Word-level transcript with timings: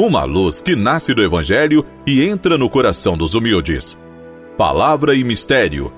uma 0.00 0.24
luz 0.24 0.62
que 0.62 0.74
nasce 0.74 1.12
do 1.12 1.22
Evangelho 1.22 1.84
e 2.06 2.24
entra 2.24 2.56
no 2.56 2.70
coração 2.70 3.18
dos 3.18 3.34
humildes. 3.34 3.98
Palavra 4.56 5.14
e 5.14 5.22
Mistério. 5.22 5.92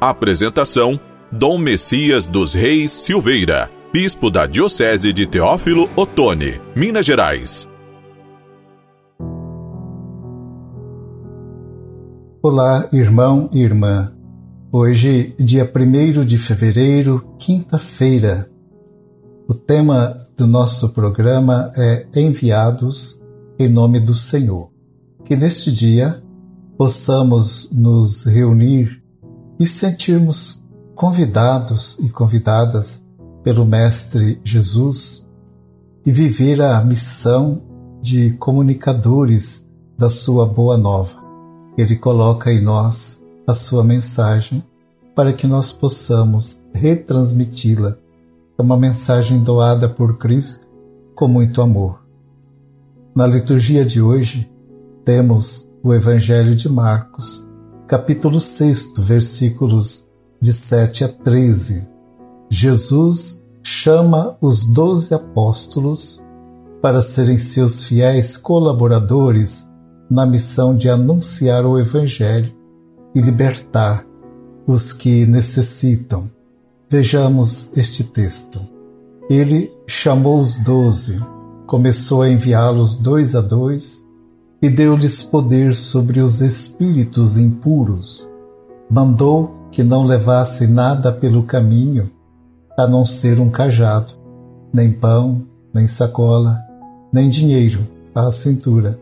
Apresentação: 0.00 0.98
Dom 1.30 1.58
Messias 1.58 2.26
dos 2.26 2.54
Reis 2.54 2.90
Silveira, 2.90 3.70
Bispo 3.92 4.30
da 4.30 4.46
Diocese 4.46 5.12
de 5.12 5.26
Teófilo 5.26 5.90
Otoni, 5.94 6.58
Minas 6.74 7.04
Gerais. 7.04 7.68
Olá, 12.42 12.88
irmão 12.92 13.50
e 13.52 13.60
irmã. 13.60 14.10
Hoje, 14.72 15.34
dia 15.38 15.70
1 15.70 16.24
de 16.24 16.38
fevereiro, 16.38 17.22
quinta-feira. 17.38 18.50
O 19.46 19.54
tema 19.54 20.26
do 20.34 20.46
nosso 20.46 20.94
programa 20.94 21.70
é 21.76 22.06
Enviados 22.16 23.22
em 23.58 23.68
nome 23.68 24.00
do 24.00 24.14
Senhor. 24.14 24.70
Que 25.24 25.36
neste 25.36 25.72
dia 25.72 26.22
possamos 26.76 27.70
nos 27.72 28.24
reunir 28.26 29.02
e 29.58 29.66
sentirmos 29.66 30.64
convidados 30.94 31.98
e 32.00 32.08
convidadas 32.08 33.04
pelo 33.42 33.64
Mestre 33.64 34.40
Jesus 34.44 35.28
e 36.04 36.12
viver 36.12 36.60
a 36.60 36.82
missão 36.84 37.62
de 38.00 38.30
comunicadores 38.32 39.66
da 39.96 40.10
Sua 40.10 40.46
Boa 40.46 40.76
Nova. 40.76 41.18
Ele 41.76 41.96
coloca 41.96 42.52
em 42.52 42.60
nós 42.60 43.24
a 43.46 43.54
Sua 43.54 43.82
mensagem 43.82 44.62
para 45.14 45.32
que 45.32 45.46
nós 45.46 45.72
possamos 45.72 46.64
retransmiti-la. 46.74 47.96
É 48.58 48.62
uma 48.62 48.76
mensagem 48.76 49.42
doada 49.42 49.88
por 49.88 50.18
Cristo 50.18 50.66
com 51.14 51.28
muito 51.28 51.62
amor. 51.62 52.03
Na 53.14 53.28
liturgia 53.28 53.84
de 53.84 54.02
hoje, 54.02 54.50
temos 55.04 55.70
o 55.84 55.94
Evangelho 55.94 56.52
de 56.56 56.68
Marcos, 56.68 57.48
capítulo 57.86 58.40
6, 58.40 58.94
versículos 58.98 60.10
de 60.40 60.52
7 60.52 61.04
a 61.04 61.08
13. 61.08 61.86
Jesus 62.50 63.44
chama 63.62 64.36
os 64.40 64.64
doze 64.64 65.14
apóstolos 65.14 66.24
para 66.82 67.00
serem 67.00 67.38
seus 67.38 67.84
fiéis 67.84 68.36
colaboradores 68.36 69.70
na 70.10 70.26
missão 70.26 70.76
de 70.76 70.88
anunciar 70.88 71.64
o 71.64 71.78
Evangelho 71.78 72.52
e 73.14 73.20
libertar 73.20 74.04
os 74.66 74.92
que 74.92 75.24
necessitam. 75.24 76.28
Vejamos 76.90 77.70
este 77.76 78.02
texto. 78.02 78.60
Ele 79.30 79.72
chamou 79.86 80.40
os 80.40 80.56
doze 80.64 81.22
começou 81.66 82.22
a 82.22 82.30
enviá-los 82.30 82.96
dois 82.96 83.34
a 83.34 83.40
dois 83.40 84.04
e 84.60 84.68
deu-lhes 84.68 85.22
poder 85.22 85.74
sobre 85.74 86.20
os 86.20 86.40
espíritos 86.40 87.36
impuros. 87.36 88.30
Mandou 88.88 89.54
que 89.70 89.82
não 89.82 90.04
levassem 90.04 90.68
nada 90.68 91.12
pelo 91.12 91.42
caminho, 91.42 92.10
a 92.78 92.86
não 92.86 93.04
ser 93.04 93.40
um 93.40 93.50
cajado, 93.50 94.12
nem 94.72 94.92
pão, 94.92 95.42
nem 95.72 95.86
sacola, 95.86 96.60
nem 97.12 97.28
dinheiro 97.28 97.86
à 98.14 98.30
cintura, 98.30 98.98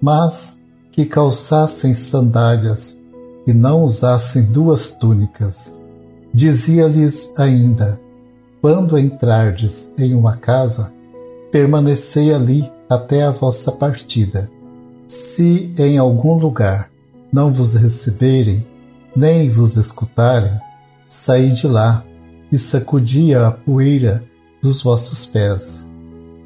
mas 0.00 0.60
que 0.92 1.04
calçassem 1.04 1.94
sandálias 1.94 2.98
e 3.46 3.52
não 3.52 3.82
usassem 3.84 4.42
duas 4.42 4.90
túnicas. 4.90 5.78
Dizia-lhes 6.34 7.32
ainda: 7.38 7.98
Quando 8.60 8.98
entrardes 8.98 9.92
em 9.96 10.14
uma 10.14 10.36
casa, 10.36 10.92
permanecei 11.50 12.32
ali 12.32 12.70
até 12.88 13.22
a 13.22 13.30
vossa 13.30 13.72
partida. 13.72 14.50
Se 15.06 15.72
em 15.78 15.98
algum 15.98 16.38
lugar 16.38 16.90
não 17.32 17.52
vos 17.52 17.74
receberem, 17.74 18.66
nem 19.14 19.48
vos 19.48 19.76
escutarem, 19.76 20.52
saí 21.06 21.52
de 21.52 21.66
lá 21.66 22.04
e 22.52 22.58
sacudi 22.58 23.34
a 23.34 23.50
poeira 23.50 24.24
dos 24.62 24.82
vossos 24.82 25.26
pés, 25.26 25.88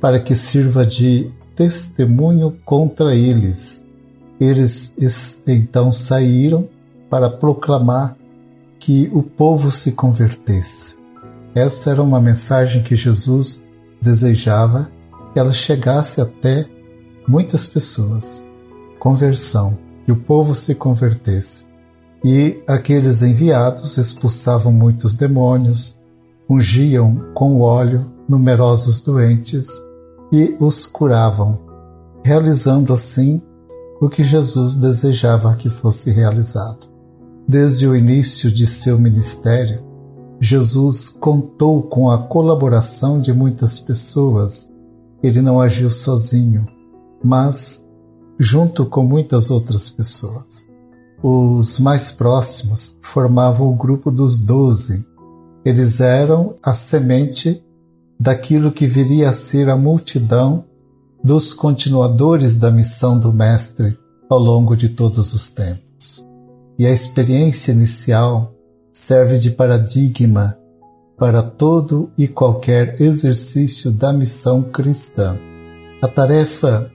para 0.01 0.19
que 0.19 0.35
sirva 0.35 0.85
de 0.85 1.31
testemunho 1.55 2.57
contra 2.65 3.15
eles. 3.15 3.85
Eles 4.41 4.95
então 5.47 5.93
saíram 5.93 6.69
para 7.09 7.31
proclamar 7.31 8.17
que 8.79 9.09
o 9.13 9.23
povo 9.23 9.71
se 9.71 9.93
convertesse. 9.93 10.97
Essa 11.55 11.91
era 11.91 12.03
uma 12.03 12.21
mensagem 12.21 12.83
que 12.83 12.97
Jesus 12.97 13.63
desejava 14.03 14.91
que 15.33 15.39
ela 15.39 15.53
chegasse 15.53 16.21
até 16.21 16.67
muitas 17.27 17.67
pessoas. 17.67 18.45
Conversão, 18.99 19.79
que 20.05 20.13
o 20.13 20.17
povo 20.17 20.55
se 20.55 20.75
convertesse. 20.75 21.67
E 22.25 22.63
aqueles 22.67 23.23
enviados 23.23 23.97
expulsavam 23.97 24.73
muitos 24.73 25.15
demônios, 25.15 25.99
ungiam 26.49 27.33
com 27.35 27.61
óleo 27.61 28.13
numerosos 28.29 29.01
doentes 29.01 29.69
e 30.33 30.57
os 30.61 30.87
curavam, 30.87 31.61
realizando 32.25 32.93
assim 32.93 33.43
o 34.01 34.09
que 34.09 34.23
Jesus 34.23 34.77
desejava 34.77 35.55
que 35.55 35.69
fosse 35.69 36.11
realizado. 36.11 36.91
Desde 37.47 37.87
o 37.87 37.97
início 37.97 38.51
de 38.51 38.67
seu 38.67 38.99
ministério, 38.99 39.92
Jesus 40.45 41.09
contou 41.09 41.85
com 41.85 42.11
a 42.11 42.19
colaboração 42.19 43.21
de 43.21 43.33
muitas 43.33 43.79
pessoas. 43.79 44.69
Ele 45.23 45.41
não 45.41 45.61
agiu 45.61 45.89
sozinho, 45.89 46.67
mas 47.23 47.87
junto 48.41 48.85
com 48.85 49.05
muitas 49.05 49.53
outras 49.53 49.89
pessoas. 49.89 50.67
Os 51.23 51.79
mais 51.79 52.11
próximos 52.11 52.99
formavam 53.01 53.69
o 53.69 53.77
grupo 53.77 54.11
dos 54.11 54.37
doze. 54.37 55.07
Eles 55.65 56.01
eram 56.01 56.57
a 56.61 56.75
semente 56.75 57.65
daquilo 58.19 58.73
que 58.73 58.85
viria 58.85 59.29
a 59.29 59.33
ser 59.33 59.71
a 59.71 59.77
multidão 59.77 60.65
dos 61.23 61.55
continuadores 61.55 62.57
da 62.57 62.69
missão 62.69 63.17
do 63.17 63.33
Mestre 63.33 63.97
ao 64.29 64.41
longo 64.41 64.75
de 64.75 64.89
todos 64.89 65.35
os 65.35 65.51
tempos. 65.51 66.27
E 66.77 66.85
a 66.85 66.91
experiência 66.91 67.71
inicial 67.71 68.53
serve 68.93 69.39
de 69.39 69.51
paradigma 69.51 70.59
para 71.17 71.43
todo 71.43 72.11
e 72.19 72.29
qualquer 72.29 73.01
exercício 73.01 73.91
da 73.91 74.13
missão 74.13 74.63
cristã. 74.63 75.39
A 76.01 76.09
tarefa 76.09 76.91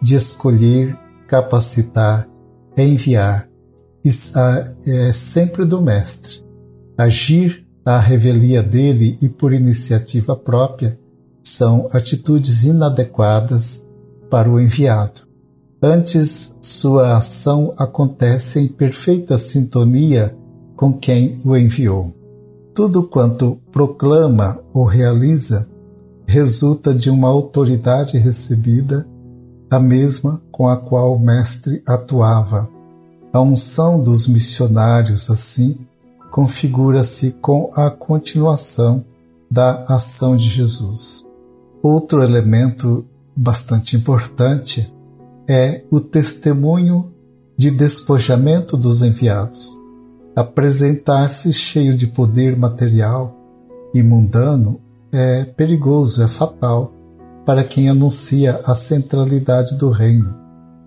de 0.00 0.14
escolher, 0.14 0.96
capacitar, 1.26 2.28
enviar 2.76 3.48
é 4.86 5.12
sempre 5.12 5.64
do 5.64 5.80
Mestre. 5.80 6.44
Agir 6.96 7.66
à 7.84 7.98
revelia 7.98 8.62
dele 8.62 9.18
e 9.20 9.28
por 9.28 9.52
iniciativa 9.52 10.36
própria 10.36 10.98
são 11.42 11.88
atitudes 11.92 12.64
inadequadas 12.64 13.86
para 14.30 14.50
o 14.50 14.60
enviado. 14.60 15.22
Antes, 15.82 16.56
sua 16.62 17.16
ação 17.16 17.74
acontece 17.76 18.60
em 18.60 18.68
perfeita 18.68 19.36
sintonia 19.36 20.36
com 20.84 20.92
quem 20.92 21.40
o 21.42 21.56
enviou. 21.56 22.12
Tudo 22.74 23.04
quanto 23.04 23.58
proclama 23.72 24.60
ou 24.70 24.84
realiza 24.84 25.66
resulta 26.26 26.92
de 26.92 27.08
uma 27.08 27.26
autoridade 27.26 28.18
recebida, 28.18 29.08
a 29.70 29.80
mesma 29.80 30.42
com 30.52 30.68
a 30.68 30.76
qual 30.76 31.16
o 31.16 31.18
Mestre 31.18 31.82
atuava. 31.86 32.68
A 33.32 33.40
unção 33.40 33.98
dos 33.98 34.28
missionários, 34.28 35.30
assim, 35.30 35.78
configura-se 36.30 37.30
com 37.40 37.72
a 37.74 37.90
continuação 37.90 39.06
da 39.50 39.86
ação 39.88 40.36
de 40.36 40.46
Jesus. 40.46 41.24
Outro 41.82 42.22
elemento 42.22 43.06
bastante 43.34 43.96
importante 43.96 44.92
é 45.48 45.82
o 45.90 45.98
testemunho 45.98 47.10
de 47.56 47.70
despojamento 47.70 48.76
dos 48.76 49.00
enviados. 49.00 49.82
Apresentar-se 50.36 51.52
cheio 51.52 51.94
de 51.94 52.08
poder 52.08 52.56
material 52.56 53.34
e 53.94 54.02
mundano 54.02 54.80
é 55.12 55.44
perigoso, 55.44 56.22
é 56.22 56.26
fatal 56.26 56.92
para 57.46 57.62
quem 57.62 57.88
anuncia 57.88 58.60
a 58.64 58.74
centralidade 58.74 59.76
do 59.76 59.90
reino. 59.90 60.34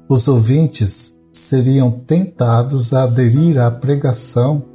Os 0.10 0.28
ouvintes 0.28 1.18
seriam 1.32 1.92
tentados 1.92 2.94
a 2.94 3.04
aderir 3.04 3.58
à 3.58 3.72
pregação 3.72 4.66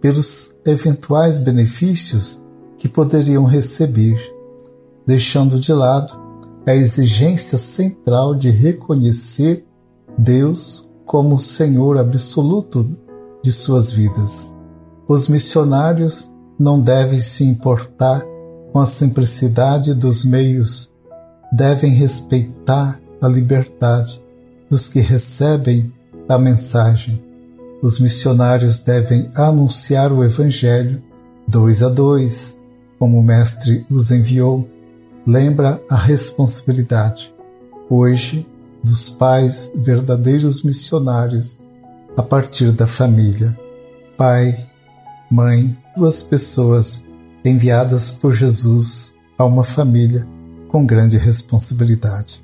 pelos 0.00 0.54
eventuais 0.64 1.38
benefícios 1.38 2.40
que 2.78 2.88
poderiam 2.88 3.44
receber, 3.44 4.20
deixando 5.06 5.58
de 5.58 5.72
lado 5.72 6.20
a 6.66 6.74
exigência 6.74 7.58
central 7.58 8.34
de 8.36 8.50
reconhecer 8.50 9.64
Deus 10.16 10.88
como 11.04 11.36
o 11.36 11.40
Senhor 11.40 11.98
absoluto 11.98 12.96
de 13.42 13.52
suas 13.52 13.90
vidas. 13.90 14.54
Os 15.08 15.28
missionários 15.28 16.30
não 16.58 16.80
devem 16.80 17.20
se 17.20 17.44
importar 17.44 18.24
com 18.72 18.78
a 18.78 18.86
simplicidade 18.86 19.92
dos 19.94 20.24
meios, 20.24 20.92
devem 21.52 21.92
respeitar 21.92 23.00
a 23.20 23.28
liberdade 23.28 24.22
dos 24.70 24.88
que 24.88 25.00
recebem 25.00 25.92
a 26.28 26.38
mensagem. 26.38 27.22
Os 27.82 27.98
missionários 27.98 28.78
devem 28.78 29.28
anunciar 29.34 30.12
o 30.12 30.24
Evangelho 30.24 31.02
dois 31.46 31.82
a 31.82 31.88
dois, 31.88 32.58
como 32.98 33.18
o 33.18 33.22
Mestre 33.22 33.84
os 33.90 34.10
enviou. 34.10 34.68
Lembra 35.26 35.82
a 35.90 35.96
responsabilidade, 35.96 37.34
hoje, 37.90 38.46
dos 38.82 39.10
pais 39.10 39.70
verdadeiros 39.74 40.62
missionários, 40.62 41.58
a 42.16 42.22
partir 42.22 42.72
da 42.72 42.86
família. 42.86 43.56
Pai, 44.16 44.66
mãe, 45.30 45.76
duas 45.96 46.22
pessoas 46.22 47.06
enviadas 47.44 48.12
por 48.12 48.32
Jesus 48.34 49.14
a 49.38 49.44
uma 49.44 49.64
família 49.64 50.26
com 50.68 50.86
grande 50.86 51.16
responsabilidade. 51.16 52.42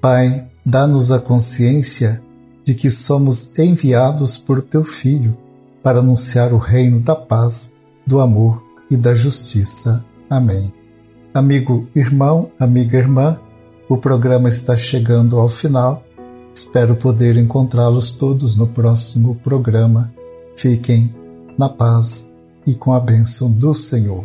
Pai, 0.00 0.46
dá-nos 0.64 1.10
a 1.10 1.18
consciência 1.18 2.22
de 2.64 2.74
que 2.74 2.90
somos 2.90 3.56
enviados 3.58 4.38
por 4.38 4.62
teu 4.62 4.84
Filho 4.84 5.36
para 5.82 6.00
anunciar 6.00 6.52
o 6.52 6.58
reino 6.58 7.00
da 7.00 7.14
paz, 7.14 7.72
do 8.06 8.20
amor 8.20 8.62
e 8.90 8.96
da 8.96 9.14
justiça. 9.14 10.04
Amém. 10.28 10.72
Amigo 11.32 11.86
irmão, 11.94 12.50
amiga 12.58 12.98
irmã, 12.98 13.38
o 13.88 13.96
programa 13.96 14.48
está 14.48 14.76
chegando 14.76 15.38
ao 15.38 15.48
final. 15.48 16.02
Espero 16.56 16.96
poder 16.96 17.36
encontrá-los 17.36 18.12
todos 18.12 18.56
no 18.56 18.68
próximo 18.68 19.34
programa. 19.34 20.10
Fiquem 20.56 21.14
na 21.58 21.68
paz 21.68 22.32
e 22.66 22.72
com 22.72 22.94
a 22.94 22.98
bênção 22.98 23.52
do 23.52 23.74
Senhor. 23.74 24.24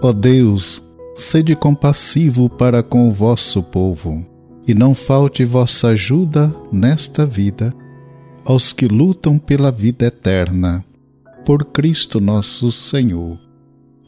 Ó 0.00 0.12
Deus, 0.12 0.80
sede 1.16 1.56
compassivo 1.56 2.48
para 2.48 2.84
com 2.84 3.08
o 3.08 3.12
vosso 3.12 3.60
povo, 3.60 4.24
e 4.68 4.72
não 4.72 4.94
falte 4.94 5.44
vossa 5.44 5.88
ajuda 5.88 6.54
nesta 6.70 7.26
vida 7.26 7.74
aos 8.44 8.72
que 8.72 8.86
lutam 8.86 9.38
pela 9.38 9.72
vida 9.72 10.06
eterna. 10.06 10.84
Por 11.44 11.64
Cristo 11.64 12.20
nosso 12.20 12.70
Senhor. 12.70 13.49